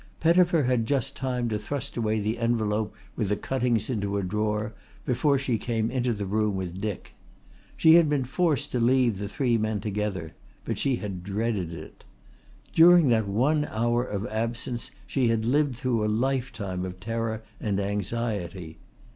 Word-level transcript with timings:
Pettifer 0.19 0.63
had 0.63 0.87
just 0.87 1.15
time 1.15 1.47
to 1.49 1.59
thrust 1.59 1.95
away 1.95 2.19
the 2.19 2.39
envelope 2.39 2.91
with 3.15 3.29
the 3.29 3.35
cuttings 3.35 3.87
into 3.87 4.17
a 4.17 4.23
drawer 4.23 4.73
before 5.05 5.37
she 5.37 5.59
came 5.59 5.91
into 5.91 6.11
the 6.11 6.25
room 6.25 6.55
with 6.55 6.81
Dick. 6.81 7.13
She 7.77 7.93
had 7.93 8.09
been 8.09 8.23
forced 8.25 8.71
to 8.71 8.79
leave 8.79 9.19
the 9.19 9.27
three 9.29 9.59
men 9.59 9.79
together, 9.79 10.33
but 10.65 10.79
she 10.79 10.95
had 10.95 11.21
dreaded 11.23 11.71
it. 11.71 12.03
During 12.73 13.09
that 13.09 13.27
one 13.27 13.65
hour 13.65 14.03
of 14.03 14.25
absence 14.25 14.89
she 15.05 15.27
had 15.27 15.45
lived 15.45 15.75
through 15.75 16.03
a 16.03 16.09
lifetime 16.09 16.83
of 16.83 16.99
terror 16.99 17.43
and 17.59 17.79
anxiety. 17.79 18.79